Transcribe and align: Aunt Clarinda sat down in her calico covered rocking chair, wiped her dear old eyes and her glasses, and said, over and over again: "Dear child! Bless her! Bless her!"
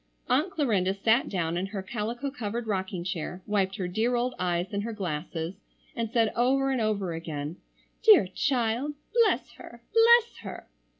Aunt 0.27 0.49
Clarinda 0.49 0.95
sat 0.95 1.29
down 1.29 1.57
in 1.57 1.67
her 1.67 1.83
calico 1.83 2.31
covered 2.31 2.65
rocking 2.65 3.03
chair, 3.03 3.43
wiped 3.45 3.75
her 3.75 3.87
dear 3.87 4.15
old 4.15 4.33
eyes 4.39 4.73
and 4.73 4.81
her 4.81 4.93
glasses, 4.93 5.53
and 5.95 6.09
said, 6.09 6.33
over 6.35 6.71
and 6.71 6.81
over 6.81 7.13
again: 7.13 7.57
"Dear 8.01 8.25
child! 8.25 8.95
Bless 9.13 9.51
her! 9.57 9.83
Bless 9.93 10.37
her!" 10.37 10.67